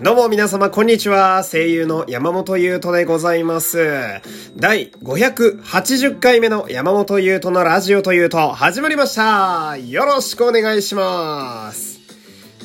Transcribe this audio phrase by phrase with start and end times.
[0.00, 1.42] どうも皆様こんにちは。
[1.42, 4.20] 声優の山本優斗でございます。
[4.56, 9.76] 第580回目の山本優斗のラジオというと始まりました。
[9.76, 11.98] よろしくお願いします。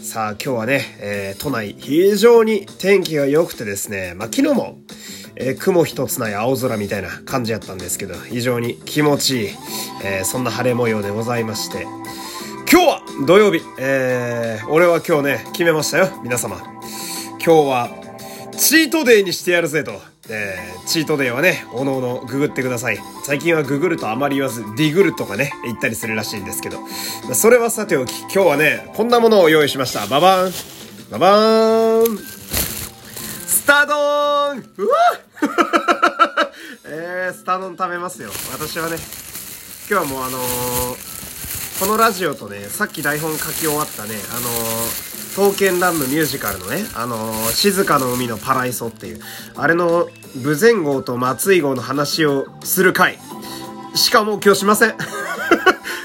[0.04, 4.78] さあ今日はね、えー都内非常に天気が良くてですね、まあ昨日も、
[5.36, 9.50] えー雲一つない青空みたいな感じやったんですけど、非常に気持ちいい、
[10.04, 11.88] えーそんな晴れ模様でございまして、
[12.72, 16.62] 今日は土曜日、えー、俺は今日ね、決めましたよ、皆様。
[17.46, 17.90] 今日は、
[18.58, 19.92] チートデイにしてやるぜと。
[20.30, 23.00] えー、チートデイはね、おのおのググってください。
[23.26, 26.80] 最近はググるとあまり言わず、ディグルとかね、言ったりするらしいんですけど。
[27.34, 30.08] それはさておき、今日はね、こんなものを用意しました。
[30.08, 30.54] ババーン
[31.12, 34.96] ババーンスタドーンうわ
[36.88, 38.32] えー、スタドン食べますよ。
[38.54, 38.96] 私はね、
[39.90, 41.13] 今日はもうあのー
[41.80, 49.20] このラジオとね、さっき台本書き終わったね、あのー、刀剣乱舞ミュージカルのね、あのー、静かの海のパライソっていう、
[49.56, 53.20] あれの、武前号と松井号の話をする回。
[53.96, 54.96] しかも今日しません。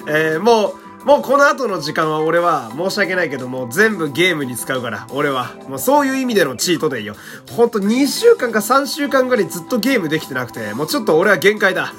[0.08, 5.54] えー、もう、もうこの後の時間は俺は申し訳ないけどもう全部ゲームに使うから、俺は。
[5.68, 7.14] もうそういう意味でのチートでいいよ。
[7.52, 11.92] ほんと2週間か3週間ぐらいずっとゲームできてなくて、もうちょっと俺は限界だ。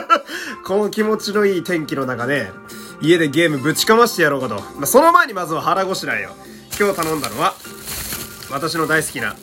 [0.64, 2.50] この気持ちのいい天気の中ね、
[3.00, 4.56] 家でゲームぶちかましてやろうかと。
[4.56, 6.30] まあ、その前にまずは腹ごしらえよ。
[6.78, 7.54] 今日頼んだのは、
[8.50, 9.34] 私の大好きな、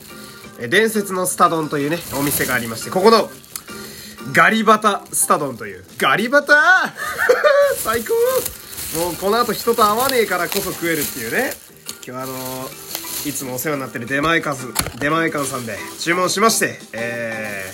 [0.68, 3.30] 伝説のスタ丼というね、お店がありまして、ここの、
[4.32, 5.84] ガリバタスタ丼という。
[5.98, 6.92] ガリバタ
[7.82, 8.14] 最高
[8.94, 11.52] もうこの後人と会わねえからこそ食えるっていうね。
[12.06, 12.32] 今日あの
[13.26, 14.56] いつもお世話になってる出前館、
[14.98, 17.64] 出前館さんで注文しまして、え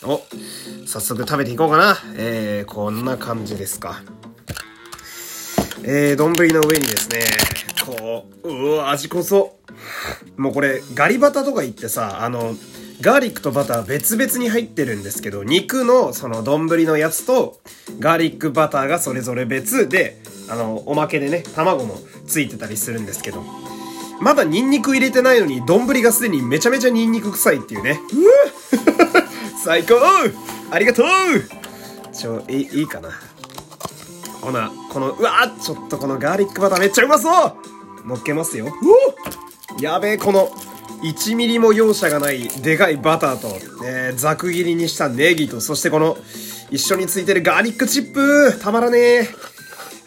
[0.00, 0.22] ー、お、
[0.86, 1.98] 早速食べていこうかな。
[2.14, 4.00] えー、こんな感じですか。
[5.82, 7.20] えー、丼の上にですね、
[7.84, 9.58] こう、うわ、味こそ。
[10.36, 12.54] もうこれ、ガリバタとか言ってさ、あの、
[13.00, 17.60] ガーリックとバター別々に入ってるんですけど、肉のその丼のやつと、
[17.98, 20.18] ガーリックバターがそれぞれ別で、
[20.50, 21.96] あの、おまけでね、卵も
[22.26, 23.42] ついてたりするんですけど、
[24.20, 28.00] まだニンニク入れてないのに、丼がすでにめちゃめちゃニンニク臭いっていうね。
[28.12, 29.22] うわ
[29.64, 29.94] 最高
[30.70, 31.06] ありがとう
[32.12, 33.10] ちょ、いい、いいかな。
[34.42, 38.66] ほな、この、うわちょっとこのガーリックバターめっちゃうまそう乗っけますよ。
[38.66, 38.70] う
[39.78, 40.50] おやべえ、この、
[41.02, 43.48] 1ミリも容赦がないでかいバターと、
[43.86, 46.16] えー、ざく切りにしたネギと、そしてこの、
[46.70, 49.28] 一緒についてるガーリックチップたまらねえ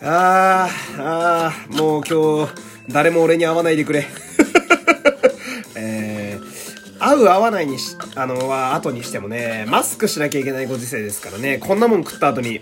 [0.01, 2.53] あー、あー、もう今日、
[2.89, 4.05] 誰も俺に会わないでくれ。
[5.75, 12.61] えー、合う合わないにし、あの、は後にしてもね、マスクしなきゃいけないご時世ですからね、こんなもん食った後に、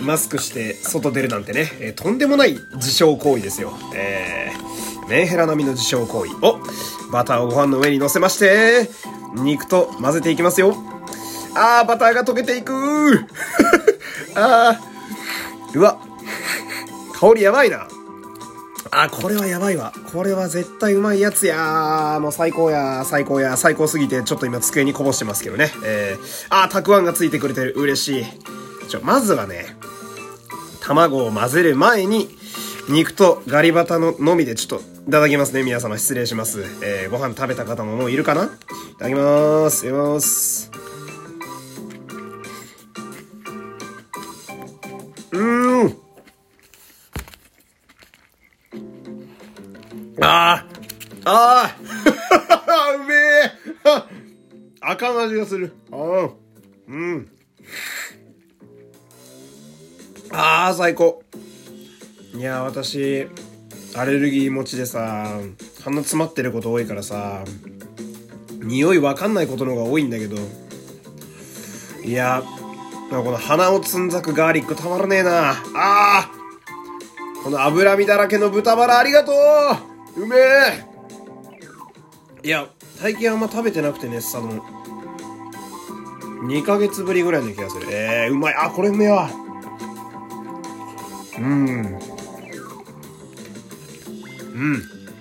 [0.00, 3.78] マスクして外出るなんてね、えーとんでもない自傷行為ですよ。
[3.94, 6.32] えー、メンヘラ並みの自傷行為。
[6.42, 6.58] お
[7.12, 8.88] バターをご飯の上に乗せまして、
[9.34, 10.74] 肉と混ぜていきますよ。
[11.54, 12.72] あー、バターが溶けていく
[14.34, 15.98] あー、うわ、
[17.20, 17.86] 香りやばいな。
[18.90, 19.92] あ、これはやばいわ。
[20.12, 25.72] これは絶対うまいやつやもう最高や最高や最高すぎて、ちょっと今机にこぼしてますけどね。
[25.84, 27.74] えー、あ、たくあんがついてくれてる。
[27.76, 28.26] 嬉しい。
[28.88, 29.76] ちょ、まずはね、
[30.80, 32.36] 卵を混ぜる前に、
[32.88, 35.62] 肉とガリバタののみでちょっといただきますね。
[35.62, 36.62] 皆様失礼します。
[36.82, 38.44] えー、ご飯食べた方ももういるかな？
[38.44, 38.48] い
[38.98, 39.86] ただきます。
[39.86, 40.70] いただきます。
[45.32, 45.96] うん。
[50.20, 50.66] あ
[51.24, 51.76] ああ
[52.66, 53.50] あ うめえ
[54.80, 55.72] あかん味がする。
[55.90, 56.30] ああ
[56.88, 57.28] うん。
[60.30, 61.22] ああ、最高。
[62.34, 63.28] いや、私、
[63.94, 65.38] アレルギー持ちでさ、
[65.84, 67.44] 鼻詰まってること多いからさ、
[68.60, 70.36] 匂いわかんないことの方が多いんだけど、
[72.04, 72.42] いや、
[73.10, 75.50] この鼻をつんざくガーリックたまらねえな。
[75.50, 76.30] ああ
[77.44, 79.32] この脂身だらけの豚バラありがと
[80.16, 80.86] ううめえ
[82.44, 84.64] いや、最近あんま食べてなくてね、さ、の、
[86.44, 87.86] 2ヶ月ぶりぐらいの気がする。
[87.90, 88.54] えー、うまい。
[88.54, 89.28] あ、これうめえわ。
[91.38, 92.11] うん。
[94.54, 94.74] うん。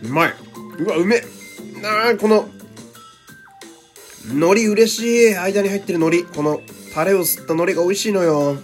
[0.03, 0.33] うまい。
[0.79, 1.21] うわ、うめ。
[1.81, 2.49] なあ、この、
[4.29, 5.35] 海苔嬉しい。
[5.35, 6.35] 間に入ってる海苔。
[6.35, 6.61] この、
[6.93, 8.57] タレを吸った海苔が美味しいのよ。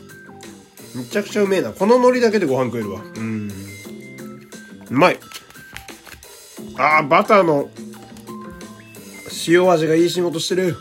[0.96, 1.72] めちゃくちゃうめえな。
[1.72, 3.02] この海苔だけでご飯食えるわ。
[3.02, 3.52] うん。
[4.90, 5.20] うまい。
[6.78, 7.70] あー、バターの、
[9.48, 10.76] 塩味がいい仕事してる。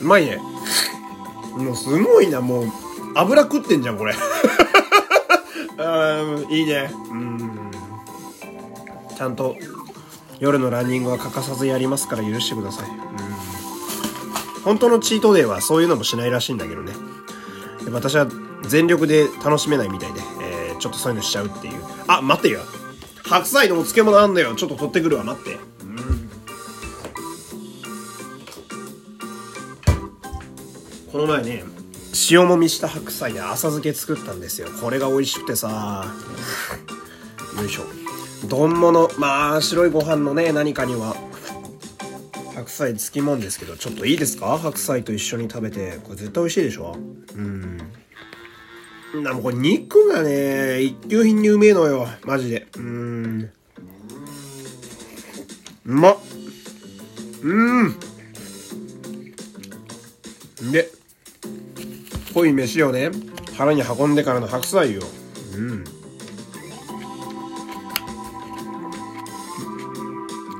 [0.00, 0.38] うまいね。
[1.56, 2.66] もうすごいな、もう、
[3.14, 4.14] 油食ってんじゃん、これ。
[5.78, 6.90] あーいいね。
[7.10, 7.57] うん。
[9.18, 9.56] ちゃんと、
[10.38, 12.88] 夜のランニングは欠かさずやりますから許してください。
[12.88, 12.96] うん。
[14.62, 16.92] 本当のチートデーはそういうのもしないらしいんだけどね。
[17.90, 18.28] 私は
[18.62, 20.20] 全力で楽しめないみたいで、
[20.70, 21.82] えー、ちょっとそういうのしちゃうっていう。
[22.06, 22.60] あ、待ってよ。
[23.24, 24.54] 白菜のお漬物あんのよ。
[24.54, 25.24] ちょっと取ってくるわ。
[25.24, 25.54] 待って。
[25.82, 26.30] うん
[31.10, 31.64] この前ね、
[32.30, 34.68] 塩もみした白菜で浅漬け作ったんですよ。
[34.80, 36.06] これが美味しくてさ。
[37.58, 38.07] よいしょ。
[38.48, 39.10] 丼物。
[39.18, 41.16] まあ、白いご飯のね、何かには。
[42.54, 44.58] 白菜つきもんですけど、ちょっといいですか？
[44.58, 46.00] 白菜と一緒に食べて。
[46.02, 46.96] これ絶対美味しいでしょ？
[47.34, 47.78] うん。
[49.22, 52.08] な、もこれ肉がね、一級品にうめえのよ。
[52.24, 52.66] マジで。
[52.76, 53.50] うん。
[55.86, 56.18] うまっ。
[57.42, 57.94] うん。
[60.72, 60.90] で、
[62.34, 63.10] 濃い飯をね、
[63.56, 65.02] 腹に運んでからの白菜よ。
[65.54, 65.84] うん。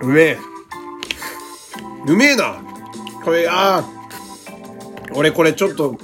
[0.03, 0.39] うめえ。
[2.07, 2.63] うめえな。
[3.25, 3.85] これ、ああ。
[5.15, 5.99] 俺これちょっと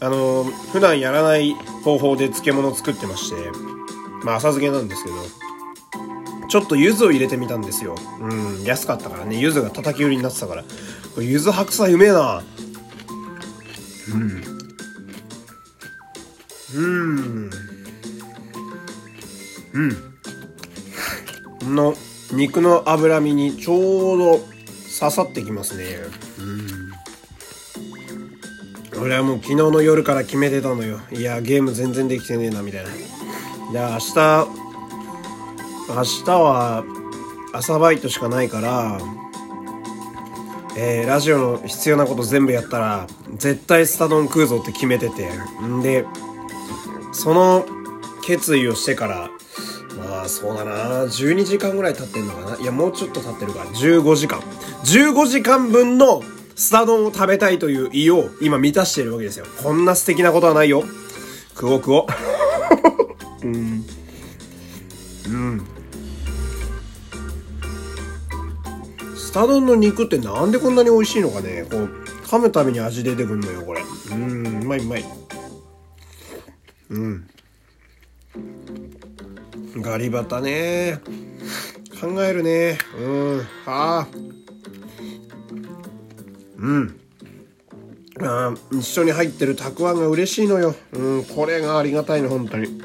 [0.00, 3.36] あの普段やらない方法で漬物作ってまして、
[4.24, 5.16] まあ浅漬けなんですけど、
[6.48, 7.96] ちょっと柚子を入れてみたんですよ。
[8.20, 10.62] うん、安かったからね、柚子が叩き売りになってたから。
[11.14, 12.42] これ柚子白菜うめえな。
[14.12, 14.42] うん。
[16.74, 17.50] うん。
[21.62, 21.74] うん。
[21.74, 21.94] の
[22.32, 24.38] 肉の脂身にちょうど
[24.98, 25.84] 刺さってきますね。
[26.38, 26.76] うん。
[29.00, 32.98] 俺はもう昨日の夜から決めてたのよいやゲーム全然できてねえなみたいなで
[33.78, 34.48] 明日
[35.88, 36.84] 明日は
[37.52, 38.98] 朝バイトしかないから
[40.78, 43.06] えー、ラジオの必要なこと全部やったら
[43.36, 45.26] 絶対スタ丼食うぞって決めてて
[45.62, 46.04] んで
[47.12, 47.64] その
[48.26, 49.30] 決意をしてから
[50.26, 56.20] あそうだな12時間ぐらい経ってんのかないやもうちょっと経ってるから15時間15時間分の
[56.56, 59.44] スタ丼を食べたいという意を今満たしているわけですよ。
[59.62, 60.84] こんな素敵なことはないよ。
[61.50, 62.06] 食おう食おう。
[63.46, 63.84] うん。
[65.28, 65.66] うん。
[69.14, 71.66] スタ丼の肉ってなんでこんなに美味しいのかね。
[71.70, 71.90] こう、
[72.24, 73.82] 噛むたびに味出てくんのよ、これ。
[74.12, 75.04] うん、うまいうまい。
[76.88, 77.28] うん。
[79.80, 81.00] ガリバタね。
[82.00, 82.78] 考えるね。
[82.98, 83.38] うん。
[83.64, 84.08] はあ。
[86.58, 87.00] うん。
[88.22, 90.74] あ一緒に入ってるたくあんが嬉しいのよ。
[90.92, 91.24] うん。
[91.24, 92.80] これがありがたいの本当に。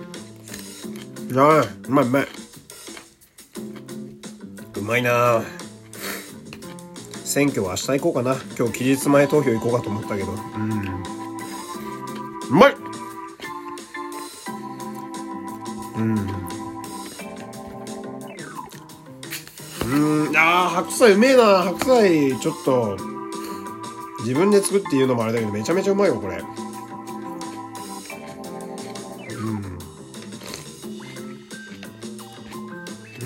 [1.36, 2.28] あうまいうまい。
[4.78, 5.44] うまいな
[7.24, 8.36] 選挙は明日行こうかな。
[8.58, 10.32] 今日期日前投票行こうかと思ったけど。
[10.34, 10.72] うん。
[12.50, 12.76] うまい。
[15.96, 16.50] うん。
[20.42, 22.98] うんあ白菜うめえな白菜ちょっと
[24.22, 26.38] 自分で作って言うのもあれだけどめちゃめちゃうまいよこれ。
[29.36, 29.62] うん。
[33.22, 33.26] う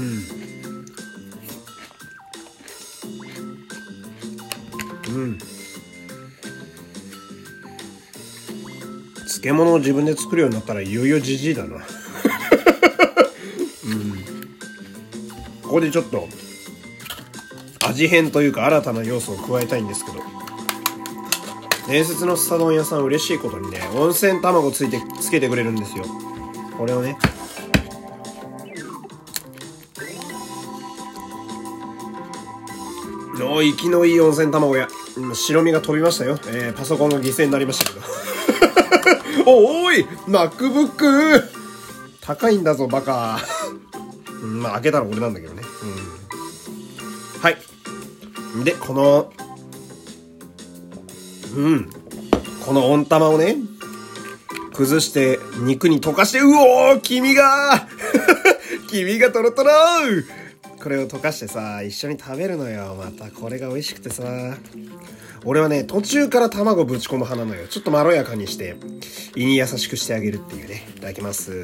[5.13, 5.15] ん。
[5.15, 5.37] うん。
[9.25, 11.75] 漬物を自分で作るようになったらいよいよじじいだな。
[11.75, 11.81] うん。
[15.63, 16.27] ここでちょっと
[17.95, 20.19] 味変というか新たな要素を加えたいんですけど
[21.87, 26.03] 伝説のスタ丼屋さん嬉しいことにね、温泉卵ついて、つけてくれるんですよ。
[26.77, 27.15] これをね。
[33.47, 34.87] お生きのいい温泉卵や。
[35.33, 36.39] 白身が飛びましたよ。
[36.47, 39.45] えー、パソコンが犠牲になりましたけど。
[39.45, 41.43] お、おい !MacBook!
[42.19, 43.39] 高いんだぞ、バカ。
[44.41, 45.61] まあ、開けたら俺なんだけどね。
[45.83, 47.41] うん。
[47.41, 47.74] はい。
[48.63, 49.31] で、この
[51.55, 51.89] うん。
[52.65, 53.57] この温玉をね、
[54.73, 57.87] 崩して肉に溶かして、うおー黄身が
[58.89, 59.71] 黄身がトロトロ
[60.81, 62.95] これを溶かしてさ、一緒に食べるのよ。
[62.95, 64.23] またこれが美味しくてさ。
[65.43, 67.67] 俺はね、途中から卵ぶち込む派なのよ。
[67.67, 68.75] ちょっとまろやかにして、
[69.35, 70.87] 胃に優しくしてあげるっていうね。
[70.97, 71.51] いただきます。
[71.51, 71.55] う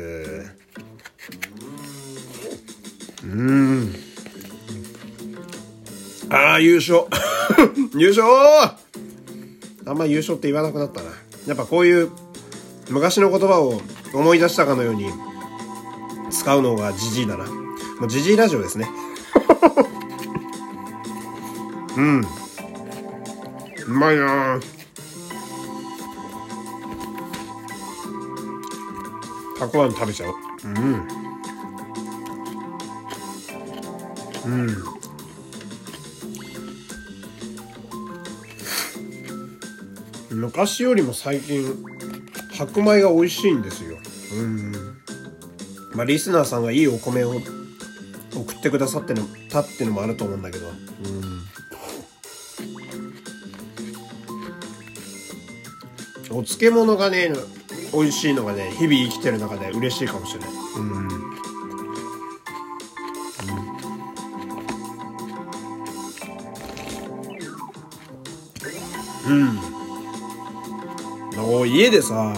[3.25, 4.11] ーん。
[6.31, 7.03] ああ、優勝
[7.93, 8.25] 優勝
[9.85, 11.09] あんま優勝って言わなくなったな。
[11.45, 12.09] やっぱこういう
[12.89, 13.81] 昔の言葉を
[14.13, 15.11] 思い出したかのように
[16.29, 17.45] 使うのがジジイだな。
[18.00, 18.89] もうジジイラジオですね。
[21.97, 22.21] うん。
[23.88, 24.57] うまいな
[29.59, 30.33] たくあん食べちゃう。
[30.63, 31.07] うん。
[34.45, 34.90] うん。
[40.53, 41.63] 昔よりも最近
[42.51, 43.98] 白米が美味しいんですよ。
[44.34, 44.74] うん。
[45.96, 47.36] まあリスナーさんがいいお米を
[48.36, 50.67] 送ってくださってのたってのもあると思うんだけど。
[50.67, 50.74] うん。
[56.38, 57.31] お漬物がね
[57.93, 60.50] 美味しいのがね日々生きてる中で嬉しいかもしれない。
[60.75, 61.08] うん。
[69.27, 69.34] う
[69.67, 69.70] ん。
[71.65, 72.34] 家でさ、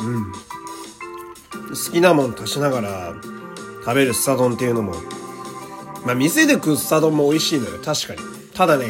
[0.00, 0.32] うん。
[0.32, 3.14] 好きなもん足しながら
[3.84, 4.94] 食べるスタ丼っていうのも、
[6.04, 7.78] まあ店で食うスタ丼も美味しいのよ。
[7.84, 8.20] 確かに。
[8.54, 8.86] ただね、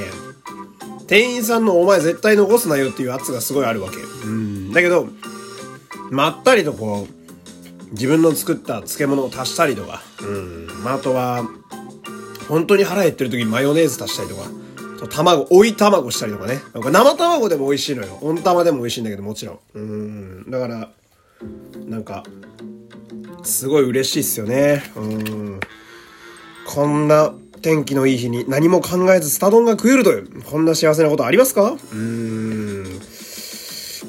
[1.07, 3.97] 店員さんのお前絶対残すなよっていう圧がすごいあるわけ。
[3.99, 4.73] うん。
[4.73, 5.09] だけど、
[6.11, 10.69] まったりとこう、自分の作った漬物を足したりとか、うん。
[10.83, 11.49] まあ、あとは、
[12.49, 14.49] 本当に腹減ってる時にマヨネーズ足したりとか、
[15.11, 16.61] 卵、追い卵したりとかね。
[16.73, 18.19] なんか生卵でも美味しいのよ。
[18.23, 19.59] 温玉でも美味しいんだけど、もちろん。
[19.75, 20.51] うん。
[20.51, 20.91] だから、
[21.87, 22.25] なんか、
[23.43, 24.83] すごい嬉しいっすよね。
[24.97, 25.61] うん。
[26.67, 31.77] こんな天気のいい日に何も考えずスタ丼が食えるという、こんな幸せなことありますか？
[31.93, 33.01] うん。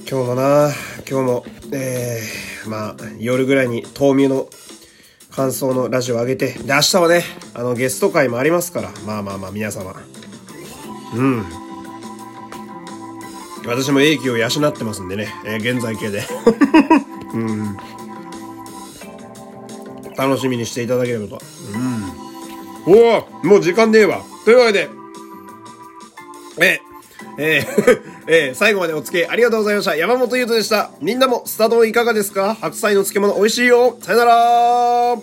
[0.10, 0.72] 今日もな、
[1.10, 4.50] 今日も、えー、まあ、夜ぐらいに豆乳の
[5.32, 7.24] 感想のラジオを上げて、で、明日はね、
[7.54, 9.96] あの、ゲスト会もありますから、まあまあまあ、皆様、
[11.16, 11.46] うん。
[13.66, 16.24] 私も英気を養ってますんでね、えー、現在形で。
[17.34, 17.78] うん。
[20.18, 21.40] 楽しみにしていただければと。
[22.88, 22.94] うん。
[22.94, 24.22] おおもう時間ねえわ。
[24.46, 24.90] というわけで
[26.60, 26.80] え
[27.38, 29.96] えー、 えー、最後までお付き合いありがとうございました。
[29.96, 30.92] 山本優斗でした。
[31.02, 32.56] みんなもスタ丼いかがですか？
[32.62, 33.98] 白菜の漬物美味しいよ。
[34.02, 35.18] さよなら